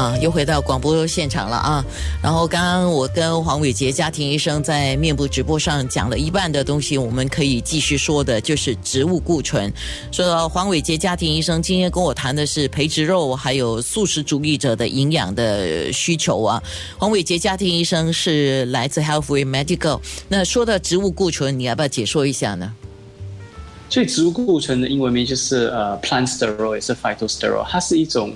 [0.00, 1.84] 啊，又回到广播现场了啊！
[2.22, 9.70] 然后刚刚我跟黄伟杰家庭医生在面部直播上讲了一半的东西，我们可以继续说的，就是植物固醇。
[10.10, 16.62] 说到黄伟杰家庭医生今天跟我谈的是培植肉，还有素食主义者的营养的需求啊。
[16.96, 20.00] 黄伟杰家庭医生是来自 Healthway Medical。
[20.30, 22.72] 那说到植物固醇，你要不要解说一下呢？
[23.90, 28.32] 所以植物固醇的英文名就是呃 plant steroid，也是 phytosterol，它是一种。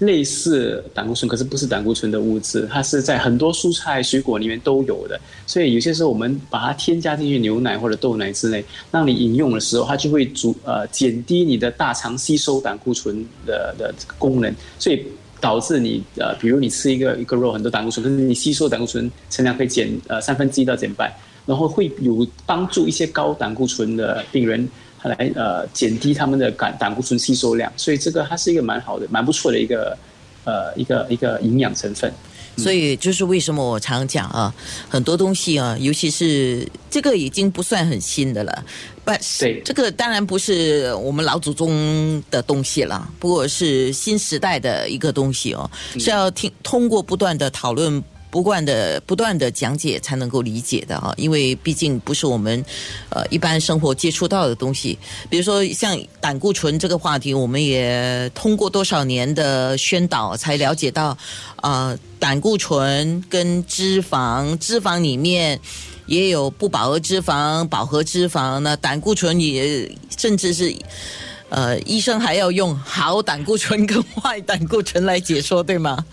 [0.00, 5.18] 类似胆固醇，可是不是胆固醇的物质，它是在很多蔬菜水果里面都有的。
[5.46, 15.02] 所以有些时候我们把它添加进去牛奶或者豆奶之类，让你饮用的时候，它就会阻呃减低你的大肠吸收胆固醇的的功能，所以
[15.40, 21.10] 导致你呃，比如你吃一个一个肉很多胆固醇，可是你吸收胆固醇成量可以减呃三分之一到减半，
[21.46, 24.68] 然后会有帮助一些高胆固醇的病人。
[25.08, 29.96] 来呃减低他们的胆胆固醇吸收量，所以这个它是一个蛮好的、蛮不错的一个
[30.44, 32.12] 呃一个一个营养成分。
[32.58, 34.54] 所以就是为什么我常讲啊，
[34.88, 38.64] 很多东西啊，尤其是这个已经不算很新的了，
[39.04, 48.02] 不，对，这个当然不是我们老祖宗的东西了，不过是新时代的一个东西哦，是要听通过不断的讨论。
[48.36, 52.62] 不断的、不断的讲解才能够理解的哈，因为毕竟不是我们
[53.08, 54.98] 呃一般生活接触到的东西。
[55.30, 61.16] 比如说像胆固醇这个话题，我们也通过多少年的宣导才了解到，
[61.56, 65.58] 啊，胆固醇跟脂肪，脂肪里面
[66.04, 70.76] 也有不饱和脂肪、饱和脂肪，那胆固醇也甚至是。
[71.48, 76.04] 呃，医生还要用好胆固醇跟坏胆固醇来解说，对吗？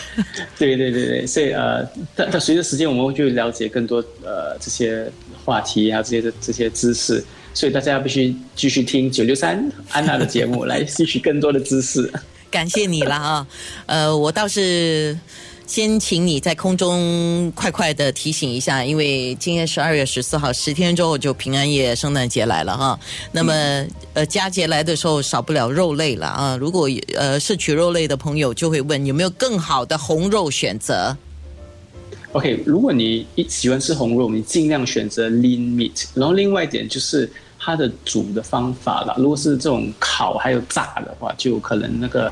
[0.58, 1.82] 对对对对，所以呃，
[2.14, 5.10] 但但随着时间，我们就了解更多呃这些
[5.44, 12.12] 话题啊，这些的这些知识，所以大家必须继续听九六三安娜的节目，来吸取更多的知识。
[12.50, 13.46] 感谢你了啊，
[13.86, 15.18] 呃，我倒是。
[15.72, 23.00] 先请你在空中快快的提醒一下，因为今天十二月十四号，十天之后就平安夜、圣诞节来了哈。
[23.30, 23.54] 那么，
[24.12, 26.54] 呃，佳节来的时候少不了肉类了啊。
[26.60, 31.16] 如果呃摄取肉类的朋友就会问，有没有更好的红肉选择
[32.32, 36.04] ？OK，如果你一喜欢吃红肉，你尽量选择 lean meat。
[36.12, 39.14] 然后另外一点就是它的煮的方法了。
[39.16, 42.30] 如果是这种烤还有炸的话，就可能那个。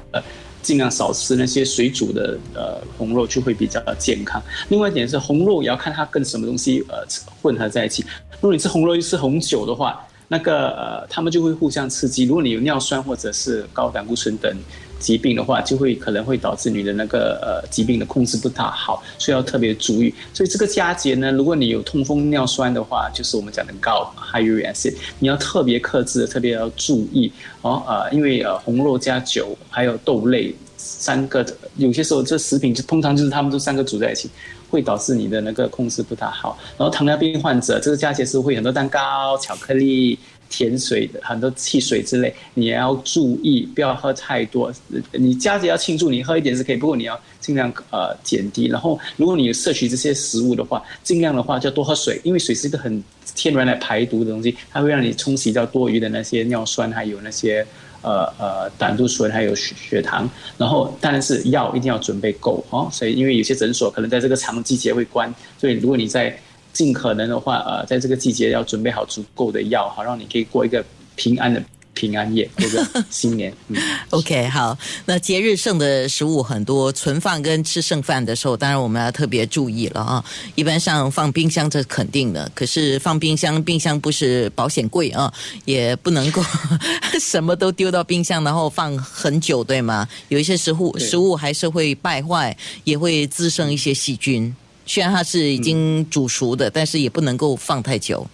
[0.63, 4.43] 尽量少吃那些水煮的呃红肉，就会比较健康。
[4.69, 7.05] 另外一点是红肉也要看它跟什么东西呃
[7.43, 8.05] 混合在一起。
[8.35, 12.25] 如果你吃红肉又吃红酒的话，那个呃它们就会互相刺激。
[12.25, 14.57] 如果你有尿酸或者是高胆固醇等。
[15.01, 20.15] 疾病的话，就会可能会导致你的那个呃疾病的控制不大好，所以要特别注意。
[20.33, 27.83] 所以这个佳节呢，如果你有痛风尿酸的话，就是我们讲的高 high uric acid，你要特别克制，特别要注意哦。
[27.89, 31.45] 呃，因为呃红肉加酒还有豆类三个，
[31.77, 34.29] 有些时候这食品就通常就是他们都三个煮在一起，
[34.71, 36.59] 会导致你的那个控制不大好。
[36.77, 40.19] 然后糖尿病患者，这个佳节是会很多蛋糕、巧克力。
[40.51, 44.71] 甜水的很多汽水之类，你也要注意，不要喝太多。
[45.13, 48.67] 你佳节要庆祝，你喝一点是可以，不过你要尽量呃减低。
[48.67, 53.03] 然后，如果你有摄取这些食物的话，尽量的话就多喝水，因为水是一个很
[53.35, 57.65] 天然来排毒的东西，它会让你冲洗掉多余的那些尿酸，还有那些
[58.03, 60.29] 呃呃胆固醇，还有血血糖。
[60.59, 62.89] 然后，当然是药一定要准备够哦。
[62.91, 66.37] 所以，因为有些诊所可能在这个长季节会关，所以如果你在
[66.73, 70.85] 尽可能的话，呃，在这个季节要准备好足够的药，好让你可以过一个
[71.17, 73.53] 平安的平安夜，过个新年。
[73.69, 73.77] 嗯
[74.11, 74.79] ，OK，好。
[75.05, 80.25] 那节日剩的食物很多，存放跟吃剩饭的时候，当然我们要特别注意了啊。
[80.55, 85.31] 一般上放冰箱这肯定的，可是放冰箱，冰箱不是保险柜啊，
[85.65, 86.43] 也不能够
[87.21, 90.09] 什么都丢到冰箱，然后放很久，对吗？
[90.29, 94.55] 有一些食物食物还是会败坏，也会滋生一些细菌。
[94.93, 98.27] 虽然它是已经煮熟的，但是也不能够放太久。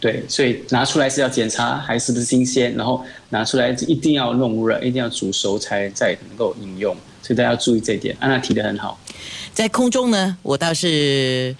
[0.00, 6.92] 对，所以拿出来是要检查还是不是新鲜，然后拿出来一定要弄热，一定要煮熟才再能够饮用。
[7.22, 8.16] 所以大家要注意这一点。
[8.18, 8.98] 安娜提的很好。
[9.54, 11.54] 在空中呢，我倒是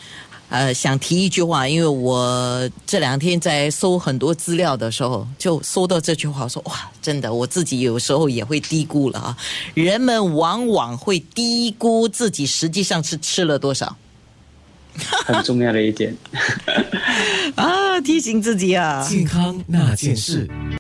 [0.49, 9.37] 呃想提一句话，因为我这两天在搜很多资料的时候，就搜到这句话，说哇，真的，我自己有时候也会低估了啊。
[9.75, 13.97] 人们往往会低估自己实际上是吃了多少。
[15.27, 16.15] 很重要的一点
[17.57, 20.49] 啊，提醒自己啊，健康那件事。